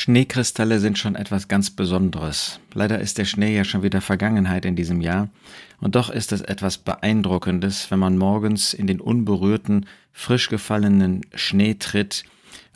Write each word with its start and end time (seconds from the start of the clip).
Schneekristalle 0.00 0.78
sind 0.78 0.96
schon 0.96 1.14
etwas 1.14 1.46
ganz 1.46 1.68
Besonderes. 1.68 2.58
Leider 2.72 3.00
ist 3.00 3.18
der 3.18 3.26
Schnee 3.26 3.54
ja 3.54 3.64
schon 3.64 3.82
wieder 3.82 4.00
Vergangenheit 4.00 4.64
in 4.64 4.74
diesem 4.74 5.02
Jahr, 5.02 5.28
und 5.78 5.94
doch 5.94 6.08
ist 6.08 6.32
es 6.32 6.40
etwas 6.40 6.78
Beeindruckendes, 6.78 7.90
wenn 7.90 7.98
man 7.98 8.16
morgens 8.16 8.72
in 8.72 8.86
den 8.86 8.98
unberührten, 8.98 9.84
frisch 10.10 10.48
gefallenen 10.48 11.20
Schnee 11.34 11.74
tritt, 11.74 12.24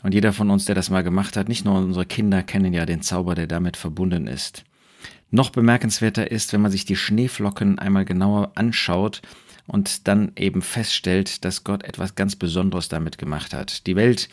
und 0.03 0.13
jeder 0.13 0.33
von 0.33 0.51
uns, 0.51 0.65
der 0.65 0.75
das 0.75 0.91
mal 0.91 1.01
gemacht 1.01 1.35
hat, 1.35 1.49
nicht 1.49 1.65
nur 1.65 1.79
unsere 1.79 2.05
Kinder 2.05 2.43
kennen 2.43 2.75
ja 2.75 2.85
den 2.85 3.01
Zauber, 3.01 3.33
der 3.33 3.47
damit 3.47 3.75
verbunden 3.75 4.27
ist. 4.27 4.63
Noch 5.31 5.49
bemerkenswerter 5.49 6.29
ist, 6.29 6.53
wenn 6.53 6.61
man 6.61 6.71
sich 6.71 6.85
die 6.85 6.95
Schneeflocken 6.95 7.79
einmal 7.79 8.05
genauer 8.05 8.51
anschaut 8.53 9.23
und 9.65 10.07
dann 10.07 10.31
eben 10.35 10.61
feststellt, 10.61 11.43
dass 11.43 11.63
Gott 11.63 11.85
etwas 11.85 12.13
ganz 12.13 12.35
Besonderes 12.35 12.87
damit 12.87 13.17
gemacht 13.17 13.55
hat. 13.55 13.87
Die 13.87 13.95
Welt 13.95 14.29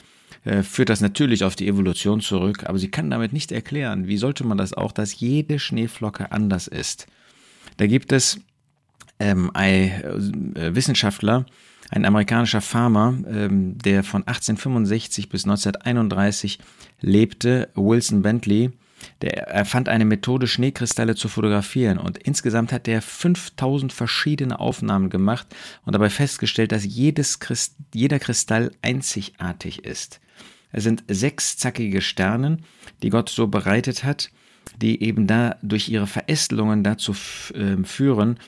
führt 0.62 0.88
das 0.88 1.00
natürlich 1.00 1.44
auf 1.44 1.56
die 1.56 1.68
Evolution 1.68 2.20
zurück, 2.20 2.64
aber 2.66 2.78
sie 2.78 2.90
kann 2.90 3.10
damit 3.10 3.32
nicht 3.32 3.52
erklären, 3.52 4.06
wie 4.06 4.16
sollte 4.16 4.44
man 4.44 4.58
das 4.58 4.72
auch, 4.72 4.92
dass 4.92 5.18
jede 5.20 5.58
Schneeflocke 5.58 6.32
anders 6.32 6.68
ist. 6.68 7.06
Da 7.76 7.86
gibt 7.86 8.12
es 8.12 8.40
ähm, 9.18 9.50
ein 9.54 10.56
äh, 10.56 10.74
Wissenschaftler, 10.74 11.46
ein 11.90 12.04
amerikanischer 12.04 12.60
Farmer, 12.60 13.14
ähm, 13.28 13.78
der 13.78 14.02
von 14.02 14.22
1865 14.22 15.28
bis 15.28 15.44
1931 15.44 16.58
lebte, 17.00 17.68
Wilson 17.74 18.22
Bentley, 18.22 18.72
der 19.20 19.48
erfand 19.48 19.88
eine 19.88 20.04
Methode, 20.04 20.46
Schneekristalle 20.46 21.14
zu 21.14 21.28
fotografieren 21.28 21.98
und 21.98 22.18
insgesamt 22.18 22.72
hat 22.72 22.88
er 22.88 23.02
5000 23.02 23.92
verschiedene 23.92 24.58
Aufnahmen 24.58 25.10
gemacht 25.10 25.46
und 25.84 25.94
dabei 25.94 26.10
festgestellt, 26.10 26.72
dass 26.72 26.84
jedes 26.84 27.40
Christ, 27.40 27.76
jeder 27.94 28.18
Kristall 28.18 28.72
einzigartig 28.82 29.84
ist. 29.84 30.20
Es 30.72 30.84
sind 30.84 31.04
sechs 31.08 31.56
zackige 31.58 32.00
Sternen, 32.00 32.64
die 33.02 33.10
Gott 33.10 33.28
so 33.28 33.46
bereitet 33.46 34.04
hat, 34.04 34.30
die 34.80 35.02
eben 35.02 35.26
da 35.26 35.56
durch 35.62 35.88
ihre 35.88 36.06
Verästelungen 36.06 36.82
dazu 36.82 37.12
äh, 37.54 37.82
führen, 37.84 38.38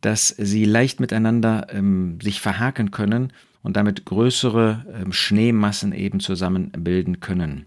dass 0.00 0.28
sie 0.28 0.64
leicht 0.64 1.00
miteinander 1.00 1.68
ähm, 1.70 2.18
sich 2.20 2.40
verhaken 2.40 2.90
können 2.90 3.32
und 3.62 3.76
damit 3.76 4.04
größere 4.04 4.84
ähm, 5.02 5.12
Schneemassen 5.12 5.92
eben 5.92 6.20
zusammenbilden 6.20 7.20
können. 7.20 7.66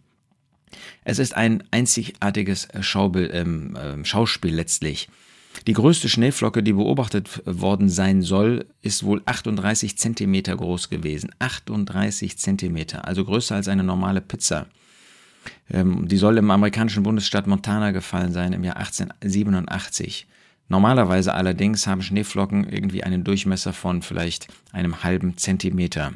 Es 1.03 1.19
ist 1.19 1.35
ein 1.35 1.63
einzigartiges 1.71 2.67
Schaubild, 2.81 3.31
ähm, 3.33 3.75
äh, 3.75 4.03
Schauspiel 4.05 4.53
letztlich. 4.55 5.09
Die 5.67 5.73
größte 5.73 6.09
Schneeflocke, 6.09 6.61
die 6.61 6.73
beobachtet 6.73 7.41
worden 7.45 7.87
sein 7.87 8.21
soll, 8.21 8.65
ist 8.81 9.03
wohl 9.03 9.21
38 9.25 9.97
Zentimeter 9.97 10.57
groß 10.57 10.89
gewesen. 10.89 11.31
38 11.39 12.37
Zentimeter, 12.37 13.07
also 13.07 13.23
größer 13.23 13.55
als 13.55 13.67
eine 13.67 13.83
normale 13.83 14.19
Pizza. 14.19 14.65
Ähm, 15.69 16.07
die 16.07 16.17
soll 16.17 16.37
im 16.37 16.51
amerikanischen 16.51 17.03
Bundesstaat 17.03 17.47
Montana 17.47 17.91
gefallen 17.91 18.33
sein 18.33 18.53
im 18.53 18.63
Jahr 18.63 18.77
1887. 18.77 20.27
Normalerweise 20.67 21.33
allerdings 21.33 21.87
haben 21.87 22.01
Schneeflocken 22.01 22.67
irgendwie 22.67 23.03
einen 23.03 23.23
Durchmesser 23.23 23.73
von 23.73 24.01
vielleicht 24.01 24.47
einem 24.71 25.03
halben 25.03 25.37
Zentimeter. 25.37 26.13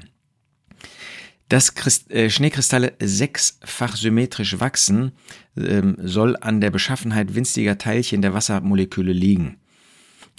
Dass 1.50 1.76
Christ, 1.76 2.12
äh, 2.12 2.30
Schneekristalle 2.30 2.94
sechsfach 3.00 3.96
symmetrisch 3.96 4.60
wachsen, 4.60 5.14
ähm, 5.56 5.96
soll 6.00 6.36
an 6.42 6.60
der 6.60 6.72
Beschaffenheit 6.72 7.36
winziger 7.36 7.78
Teilchen 7.78 8.22
der 8.22 8.34
Wassermoleküle 8.34 9.14
liegen. 9.14 9.58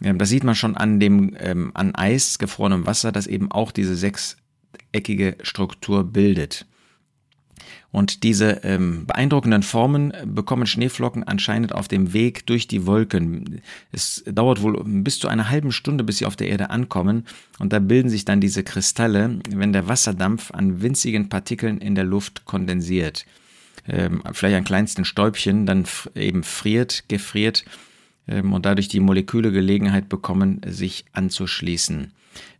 Ähm, 0.02 0.18
das 0.18 0.28
sieht 0.28 0.44
man 0.44 0.54
schon 0.54 0.76
an 0.76 1.00
dem 1.00 1.36
ähm, 1.40 1.70
an 1.74 1.94
Eis 1.94 2.38
gefrorenem 2.38 2.86
Wasser, 2.86 3.10
das 3.10 3.26
eben 3.26 3.50
auch 3.50 3.72
diese 3.72 3.96
sechseckige 3.96 5.38
Struktur 5.42 6.04
bildet. 6.04 6.66
Und 7.90 8.22
diese 8.22 8.60
ähm, 8.64 9.06
beeindruckenden 9.06 9.62
Formen 9.62 10.12
bekommen 10.24 10.66
Schneeflocken 10.66 11.24
anscheinend 11.24 11.74
auf 11.74 11.88
dem 11.88 12.12
Weg 12.12 12.46
durch 12.46 12.68
die 12.68 12.86
Wolken. 12.86 13.62
Es 13.92 14.22
dauert 14.26 14.62
wohl 14.62 14.82
bis 14.84 15.18
zu 15.18 15.28
einer 15.28 15.50
halben 15.50 15.72
Stunde, 15.72 16.04
bis 16.04 16.18
sie 16.18 16.26
auf 16.26 16.36
der 16.36 16.48
Erde 16.48 16.70
ankommen. 16.70 17.26
Und 17.58 17.72
da 17.72 17.78
bilden 17.78 18.10
sich 18.10 18.24
dann 18.24 18.40
diese 18.40 18.62
Kristalle, 18.62 19.38
wenn 19.48 19.72
der 19.72 19.88
Wasserdampf 19.88 20.50
an 20.50 20.82
winzigen 20.82 21.28
Partikeln 21.28 21.78
in 21.78 21.94
der 21.94 22.04
Luft 22.04 22.44
kondensiert. 22.44 23.26
Ähm, 23.88 24.22
vielleicht 24.32 24.56
an 24.56 24.64
kleinsten 24.64 25.04
Stäubchen, 25.04 25.64
dann 25.64 25.86
eben 26.14 26.42
friert, 26.42 27.04
gefriert 27.08 27.64
ähm, 28.28 28.52
und 28.52 28.66
dadurch 28.66 28.88
die 28.88 29.00
Moleküle 29.00 29.50
Gelegenheit 29.50 30.08
bekommen, 30.08 30.60
sich 30.66 31.06
anzuschließen. 31.12 32.12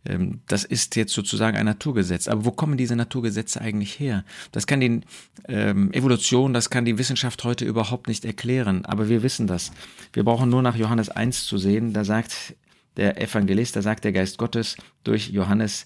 Ähm, 0.05 0.41
das 0.47 0.63
ist 0.63 0.95
jetzt 0.95 1.13
sozusagen 1.13 1.57
ein 1.57 1.65
Naturgesetz. 1.65 2.27
Aber 2.27 2.45
wo 2.45 2.51
kommen 2.51 2.77
diese 2.77 2.95
Naturgesetze 2.95 3.61
eigentlich 3.61 3.99
her? 3.99 4.23
Das 4.51 4.67
kann 4.67 4.79
die 4.79 5.01
ähm, 5.47 5.91
Evolution, 5.93 6.53
das 6.53 6.69
kann 6.69 6.85
die 6.85 6.97
Wissenschaft 6.97 7.43
heute 7.43 7.65
überhaupt 7.65 8.07
nicht 8.07 8.25
erklären. 8.25 8.85
Aber 8.85 9.09
wir 9.09 9.23
wissen 9.23 9.47
das. 9.47 9.71
Wir 10.13 10.23
brauchen 10.23 10.49
nur 10.49 10.61
nach 10.61 10.75
Johannes 10.75 11.09
1 11.09 11.45
zu 11.45 11.57
sehen. 11.57 11.93
Da 11.93 12.03
sagt 12.03 12.55
der 12.97 13.21
Evangelist, 13.21 13.75
da 13.75 13.81
sagt 13.81 14.03
der 14.03 14.11
Geist 14.11 14.37
Gottes 14.37 14.75
durch 15.03 15.29
Johannes, 15.29 15.85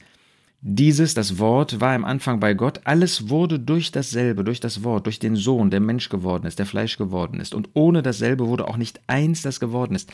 dieses, 0.66 1.13
das 1.13 1.40
Wort, 1.40 1.81
war 1.81 1.94
im 1.94 2.06
Anfang 2.06 2.40
bei 2.40 2.53
Gott. 2.53 2.79
Alles 2.85 3.28
wurde 3.28 3.59
durch 3.59 3.91
dasselbe, 3.91 4.46
durch 4.46 4.62
das 4.62 4.81
Wort, 4.85 5.07
durch 5.07 5.19
den 5.19 5.35
Sohn, 5.35 5.69
der 5.69 5.81
Mensch 5.81 6.07
geworden 6.07 6.47
ist, 6.47 6.57
der 6.57 6.66
Fleisch 6.66 6.97
geworden 6.97 7.41
ist. 7.41 7.53
Und 7.53 7.72
ohne 7.74 8.01
dasselbe 8.01 8.47
wurde 8.47 8.69
auch 8.69 8.78
nicht 8.78 9.01
eins, 9.07 9.41
das 9.41 9.59
geworden 9.59 9.94
ist. 9.94 10.09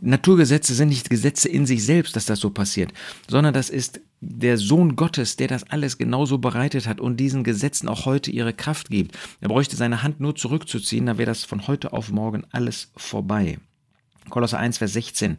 Naturgesetze 0.00 0.72
sind 0.72 0.90
nicht 0.90 1.10
Gesetze 1.10 1.48
in 1.48 1.66
sich 1.66 1.84
selbst, 1.84 2.14
dass 2.14 2.26
das 2.26 2.38
so 2.38 2.50
passiert, 2.50 2.92
sondern 3.26 3.52
das 3.52 3.70
ist 3.70 4.00
der 4.20 4.56
Sohn 4.56 4.94
Gottes, 4.94 5.34
der 5.34 5.48
das 5.48 5.64
alles 5.64 5.98
genauso 5.98 6.38
bereitet 6.38 6.86
hat 6.86 7.00
und 7.00 7.16
diesen 7.16 7.42
Gesetzen 7.42 7.88
auch 7.88 8.06
heute 8.06 8.30
ihre 8.30 8.52
Kraft 8.52 8.90
gibt. 8.90 9.18
Er 9.40 9.48
bräuchte 9.48 9.74
seine 9.74 10.04
Hand 10.04 10.20
nur 10.20 10.36
zurückzuziehen, 10.36 11.06
dann 11.06 11.18
wäre 11.18 11.26
das 11.26 11.42
von 11.42 11.66
heute 11.66 11.92
auf 11.92 12.12
morgen 12.12 12.44
alles 12.52 12.92
vorbei. 12.96 13.58
Kolosser 14.30 14.58
1, 14.60 14.78
Vers 14.78 14.92
16. 14.92 15.38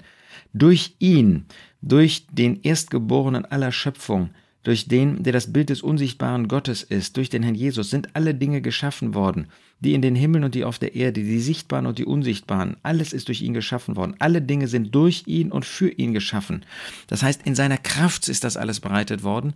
Durch 0.54 0.96
ihn, 1.00 1.46
durch 1.82 2.28
den 2.28 2.62
Erstgeborenen 2.62 3.46
aller 3.46 3.72
Schöpfung, 3.72 4.32
durch 4.64 4.88
den, 4.88 5.24
der 5.24 5.34
das 5.34 5.54
Bild 5.54 5.70
des 5.70 5.82
unsichtbaren 5.82 6.48
Gottes 6.48 6.84
ist, 6.84 7.16
durch 7.18 7.30
den 7.30 7.44
Herrn 7.44 7.56
Jesus, 7.56 7.90
sind 7.90 8.16
alle 8.16 8.36
Dinge 8.36 8.62
geschaffen 8.62 9.14
worden, 9.14 9.48
die 9.80 9.94
in 9.94 10.02
den 10.02 10.16
Himmeln 10.16 10.44
und 10.44 10.54
die 10.54 10.66
auf 10.66 10.80
der 10.80 10.96
Erde, 10.96 11.22
die 11.22 11.40
sichtbaren 11.40 11.86
und 11.86 11.98
die 11.98 12.06
unsichtbaren, 12.06 12.76
alles 12.84 13.14
ist 13.14 13.30
durch 13.30 13.42
ihn 13.42 13.54
geschaffen 13.54 13.96
worden. 13.96 14.16
Alle 14.20 14.42
Dinge 14.42 14.68
sind 14.68 14.94
durch 14.94 15.24
ihn 15.28 15.52
und 15.52 15.66
für 15.66 15.90
ihn 15.90 16.14
geschaffen. 16.14 16.66
Das 17.08 17.24
heißt, 17.24 17.44
in 17.46 17.56
seiner 17.56 17.78
Kraft 17.78 18.28
ist 18.28 18.44
das 18.44 18.58
alles 18.58 18.82
bereitet 18.82 19.24
worden. 19.24 19.54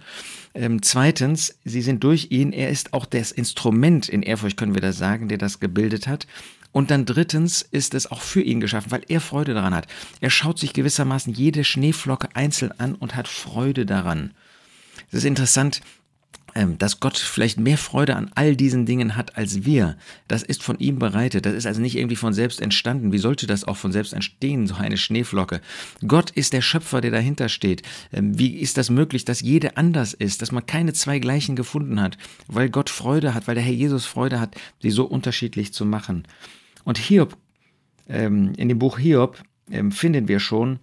Ähm, 0.53 0.81
zweitens, 0.81 1.58
sie 1.66 1.81
sind 1.81 2.03
durch 2.03 2.28
ihn, 2.31 2.53
er 2.53 2.70
ist 2.70 2.94
auch 2.94 3.06
das 3.06 3.31
Instrument, 3.31 4.08
in 4.08 4.24
Ehrfurcht 4.24 4.56
können 4.56 4.75
wir 4.75 4.81
das 4.81 4.97
sagen, 4.97 5.28
der 5.28 5.38
das 5.38 5.59
gebildet 5.59 6.08
hat. 6.08 6.28
Und 6.72 6.90
dann 6.90 7.06
drittens 7.06 7.62
ist 7.62 7.94
es 7.94 8.09
auch 8.09 8.22
für 8.22 8.41
ihn 8.41 8.59
geschaffen, 8.59 8.91
weil 8.91 9.03
er 9.08 9.22
Freude 9.22 9.53
daran 9.53 9.75
hat. 9.75 9.88
Er 10.22 10.31
schaut 10.31 10.58
sich 10.58 10.74
gewissermaßen 10.74 11.31
jede 11.34 11.64
Schneeflocke 11.64 12.30
einzeln 12.35 12.72
an 12.80 12.96
und 12.96 13.16
hat 13.16 13.28
Freude 13.28 13.85
daran. 13.85 14.31
Es 15.13 15.19
ist 15.19 15.25
interessant, 15.25 15.81
ähm, 16.56 16.79
dass 16.79 17.00
Gott 17.00 17.19
vielleicht 17.19 17.59
mehr 17.59 17.78
Freude 17.78 18.16
an 18.16 18.31
all 18.34 18.56
diesen 18.56 18.88
Dingen 18.88 19.16
hat 19.16 19.38
als 19.38 19.63
wir. 19.63 19.96
Das 20.28 20.41
ist 20.41 20.63
von 20.63 20.79
ihm 20.79 20.97
bereitet. 20.97 21.46
Das 21.46 21.53
ist 21.53 21.68
also 21.68 21.81
nicht 21.81 21.96
irgendwie 21.96 22.16
von 22.16 22.34
selbst 22.34 22.59
entstanden. 22.59 23.12
Wie 23.12 23.19
sollte 23.19 23.46
das 23.46 23.63
auch 23.63 23.78
von 23.78 23.91
selbst 23.91 24.13
entstehen, 24.13 24.66
so 24.66 24.73
eine 24.73 24.97
Schneeflocke? 24.97 25.62
Gott 26.07 26.31
ist 26.31 26.52
der 26.52 26.62
Schöpfer, 26.62 27.00
der 27.00 27.12
dahinter 27.12 27.47
steht. 27.47 27.84
Ähm, 28.12 28.40
wie 28.40 28.56
ist 28.56 28.78
das 28.78 28.90
möglich, 28.90 29.23
dass 29.23 29.41
jede 29.41 29.78
anders 29.78 30.16
ist, 30.16 30.41
dass 30.41 30.52
man 30.52 30.66
keine 30.66 30.94
zwei 30.94 31.19
gleichen 31.19 31.56
gefunden 31.56 32.02
hat, 32.02 32.18
weil 32.47 32.72
Gott 32.72 32.90
Freude 32.90 33.35
hat, 33.35 33.47
weil 33.47 33.56
der 33.56 33.63
Herr 33.63 33.72
Jesus 33.72 34.07
Freude 34.07 34.40
hat, 34.40 34.56
sie 34.81 34.90
so 34.90 35.06
unterschiedlich 35.06 35.73
zu 35.73 35.85
machen? 35.85 36.28
Und 36.85 36.97
Hiob, 36.97 37.38
ähm, 38.09 38.53
in 38.57 38.68
dem 38.68 38.79
Buch 38.79 38.97
Hiob 38.97 39.44
finden 39.91 40.28
wir 40.28 40.40
schon, 40.40 40.79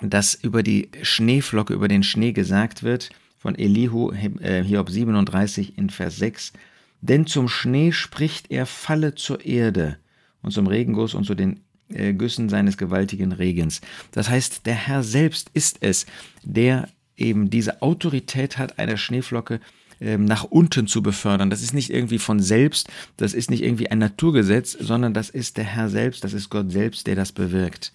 dass 0.00 0.34
über 0.34 0.62
die 0.62 0.90
Schneeflocke, 1.02 1.74
über 1.74 1.88
den 1.88 2.02
Schnee 2.04 2.32
gesagt 2.32 2.84
wird, 2.84 3.10
von 3.38 3.54
Elihu, 3.54 4.10
äh, 4.12 4.62
Hiob 4.62 4.90
37 4.90 5.78
in 5.78 5.90
Vers 5.90 6.16
6. 6.16 6.52
Denn 7.00 7.26
zum 7.26 7.48
Schnee 7.48 7.92
spricht 7.92 8.50
er, 8.50 8.66
falle 8.66 9.14
zur 9.14 9.44
Erde 9.44 9.98
und 10.42 10.52
zum 10.52 10.66
Regenguss 10.66 11.14
und 11.14 11.24
zu 11.24 11.34
den 11.34 11.60
äh, 11.88 12.12
Güssen 12.12 12.48
seines 12.48 12.76
gewaltigen 12.76 13.32
Regens. 13.32 13.80
Das 14.10 14.28
heißt, 14.28 14.66
der 14.66 14.74
Herr 14.74 15.02
selbst 15.02 15.50
ist 15.54 15.78
es, 15.80 16.06
der 16.42 16.88
eben 17.16 17.50
diese 17.50 17.82
Autorität 17.82 18.58
hat, 18.58 18.78
eine 18.78 18.98
Schneeflocke 18.98 19.60
ähm, 20.00 20.24
nach 20.24 20.44
unten 20.44 20.86
zu 20.86 21.02
befördern. 21.02 21.50
Das 21.50 21.62
ist 21.62 21.74
nicht 21.74 21.90
irgendwie 21.90 22.18
von 22.18 22.40
selbst, 22.40 22.88
das 23.16 23.34
ist 23.34 23.50
nicht 23.50 23.62
irgendwie 23.62 23.90
ein 23.90 23.98
Naturgesetz, 23.98 24.72
sondern 24.72 25.14
das 25.14 25.30
ist 25.30 25.56
der 25.56 25.64
Herr 25.64 25.88
selbst, 25.88 26.24
das 26.24 26.32
ist 26.32 26.50
Gott 26.50 26.70
selbst, 26.70 27.06
der 27.06 27.16
das 27.16 27.32
bewirkt. 27.32 27.92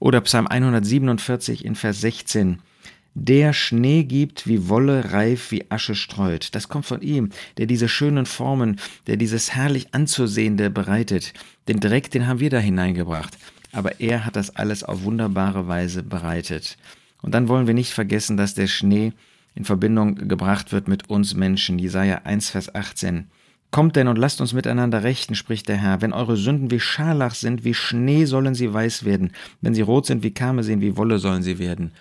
Oder 0.00 0.20
Psalm 0.20 0.46
147 0.46 1.64
in 1.64 1.74
Vers 1.74 2.00
16 2.00 2.60
der 3.24 3.52
Schnee 3.52 4.04
gibt 4.04 4.46
wie 4.46 4.68
Wolle 4.68 5.12
reif, 5.12 5.50
wie 5.50 5.70
Asche 5.70 5.94
streut. 5.94 6.54
Das 6.54 6.68
kommt 6.68 6.86
von 6.86 7.02
ihm, 7.02 7.30
der 7.56 7.66
diese 7.66 7.88
schönen 7.88 8.26
Formen, 8.26 8.78
der 9.06 9.16
dieses 9.16 9.54
herrlich 9.54 9.88
anzusehende 9.92 10.70
bereitet. 10.70 11.32
Den 11.66 11.80
Dreck, 11.80 12.10
den 12.10 12.26
haben 12.26 12.40
wir 12.40 12.50
da 12.50 12.58
hineingebracht. 12.58 13.36
Aber 13.72 14.00
er 14.00 14.24
hat 14.24 14.36
das 14.36 14.54
alles 14.56 14.84
auf 14.84 15.02
wunderbare 15.02 15.66
Weise 15.68 16.02
bereitet. 16.02 16.78
Und 17.20 17.34
dann 17.34 17.48
wollen 17.48 17.66
wir 17.66 17.74
nicht 17.74 17.92
vergessen, 17.92 18.36
dass 18.36 18.54
der 18.54 18.68
Schnee 18.68 19.12
in 19.54 19.64
Verbindung 19.64 20.28
gebracht 20.28 20.72
wird 20.72 20.86
mit 20.86 21.10
uns 21.10 21.34
Menschen. 21.34 21.78
Jesaja 21.78 22.22
1, 22.24 22.50
Vers 22.50 22.74
18. 22.74 23.26
Kommt 23.70 23.96
denn 23.96 24.08
und 24.08 24.16
lasst 24.16 24.40
uns 24.40 24.54
miteinander 24.54 25.02
rechten, 25.02 25.34
spricht 25.34 25.68
der 25.68 25.76
Herr. 25.76 26.00
Wenn 26.00 26.14
eure 26.14 26.36
Sünden 26.36 26.70
wie 26.70 26.80
Scharlach 26.80 27.34
sind, 27.34 27.64
wie 27.64 27.74
Schnee 27.74 28.24
sollen 28.24 28.54
sie 28.54 28.72
weiß 28.72 29.04
werden. 29.04 29.32
Wenn 29.60 29.74
sie 29.74 29.82
rot 29.82 30.06
sind 30.06 30.22
wie 30.22 30.32
Karmesin, 30.32 30.80
wie 30.80 30.96
Wolle 30.96 31.18
sollen 31.18 31.42
sie 31.42 31.58
werden. 31.58 31.92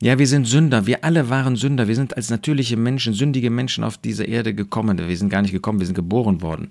Ja, 0.00 0.16
wir 0.16 0.28
sind 0.28 0.46
Sünder. 0.46 0.86
Wir 0.86 1.02
alle 1.02 1.28
waren 1.28 1.56
Sünder. 1.56 1.88
Wir 1.88 1.96
sind 1.96 2.16
als 2.16 2.30
natürliche 2.30 2.76
Menschen, 2.76 3.14
sündige 3.14 3.50
Menschen 3.50 3.82
auf 3.82 3.98
diese 3.98 4.22
Erde 4.22 4.54
gekommen. 4.54 4.96
Wir 4.96 5.16
sind 5.16 5.28
gar 5.28 5.42
nicht 5.42 5.50
gekommen, 5.50 5.80
wir 5.80 5.86
sind 5.86 5.96
geboren 5.96 6.40
worden. 6.40 6.68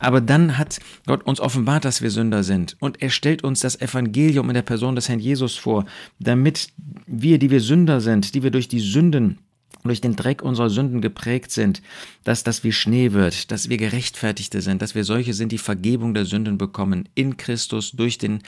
Aber 0.00 0.20
dann 0.20 0.58
hat 0.58 0.80
Gott 1.06 1.22
uns 1.22 1.38
offenbart, 1.38 1.84
dass 1.84 2.02
wir 2.02 2.10
Sünder 2.10 2.42
sind. 2.42 2.76
Und 2.80 3.00
er 3.00 3.10
stellt 3.10 3.44
uns 3.44 3.60
das 3.60 3.80
Evangelium 3.80 4.50
in 4.50 4.54
der 4.54 4.62
Person 4.62 4.96
des 4.96 5.08
Herrn 5.08 5.20
Jesus 5.20 5.54
vor, 5.54 5.84
damit 6.18 6.72
wir, 7.06 7.38
die 7.38 7.50
wir 7.50 7.60
Sünder 7.60 8.00
sind, 8.00 8.34
die 8.34 8.42
wir 8.42 8.50
durch 8.50 8.66
die 8.66 8.80
Sünden 8.80 9.38
durch 9.84 10.00
den 10.00 10.16
Dreck 10.16 10.42
unserer 10.42 10.70
Sünden 10.70 11.00
geprägt 11.00 11.50
sind, 11.50 11.82
dass 12.24 12.42
das 12.42 12.64
wie 12.64 12.72
Schnee 12.72 13.12
wird, 13.12 13.50
dass 13.50 13.68
wir 13.68 13.76
Gerechtfertigte 13.76 14.62
sind, 14.62 14.80
dass 14.80 14.94
wir 14.94 15.04
solche 15.04 15.34
sind, 15.34 15.52
die 15.52 15.58
Vergebung 15.58 16.14
der 16.14 16.24
Sünden 16.24 16.56
bekommen 16.56 17.08
in 17.14 17.36
Christus 17.36 17.92
durch 17.92 18.16
den 18.16 18.40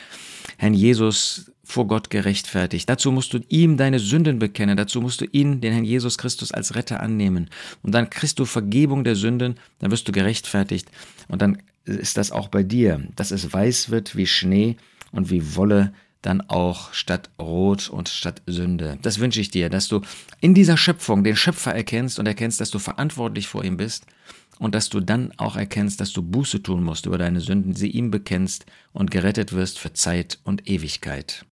Herrn 0.57 0.75
Jesus 0.75 1.53
vor 1.63 1.87
Gott 1.89 2.11
gerechtfertigt. 2.11 2.89
Dazu 2.89 3.13
musst 3.13 3.35
du 3.35 3.41
ihm 3.49 3.77
deine 3.77 3.99
Sünden 3.99 4.39
bekennen, 4.39 4.77
dazu 4.77 5.01
musst 5.01 5.21
du 5.21 5.27
ihn, 5.27 5.61
den 5.61 5.73
Herrn 5.73 5.85
Jesus 5.85 6.17
Christus, 6.17 6.53
als 6.53 6.75
Retter 6.75 7.01
annehmen. 7.01 7.51
Und 7.83 7.93
dann 7.93 8.09
kriegst 8.09 8.39
du 8.39 8.45
Vergebung 8.45 9.05
der 9.05 9.17
Sünden, 9.17 9.57
dann 9.81 9.91
wirst 9.91 10.09
du 10.09 10.13
gerechtfertigt 10.13 10.89
und 11.29 11.43
dann 11.43 11.59
ist 11.85 12.17
das 12.17 12.33
auch 12.33 12.49
bei 12.49 12.63
dir, 12.63 13.07
dass 13.15 13.31
es 13.31 13.53
weiß 13.53 13.91
wird 13.91 14.17
wie 14.17 14.27
Schnee 14.27 14.77
und 15.13 15.31
wie 15.31 15.55
Wolle 15.55 15.93
dann 16.27 16.43
auch 16.43 16.93
statt 16.93 17.31
Rot 17.39 17.89
und 17.89 18.09
statt 18.09 18.43
Sünde. 18.47 18.99
Das 19.03 19.19
wünsche 19.21 19.41
ich 19.41 19.51
dir, 19.51 19.71
dass 19.71 19.89
du 19.89 20.03
in 20.41 20.55
dieser 20.55 20.77
Schöpfung 20.77 21.25
den 21.25 21.37
Schöpfer 21.37 21.75
erkennst 21.75 22.19
und 22.19 22.27
erkennst, 22.27 22.61
dass 22.61 22.71
du 22.71 22.79
verantwortlich 22.79 23.47
vor 23.47 23.65
ihm 23.65 23.77
bist 23.77 24.07
und 24.59 24.75
dass 24.75 24.89
du 24.89 25.01
dann 25.01 25.33
auch 25.37 25.57
erkennst, 25.57 26.01
dass 26.01 26.13
du 26.13 26.23
Buße 26.23 26.63
tun 26.63 26.83
musst 26.83 27.07
über 27.07 27.19
deine 27.19 27.41
Sünden, 27.41 27.75
sie 27.75 27.91
ihm 27.91 28.11
bekennst 28.11 28.67
und 28.93 29.11
gerettet 29.11 29.53
wirst 29.53 29.79
für 29.79 29.93
Zeit 29.93 30.39
und 30.45 30.69
Ewigkeit. 30.69 31.45